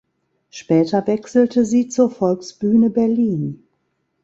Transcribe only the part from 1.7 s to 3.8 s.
zur Volksbühne Berlin.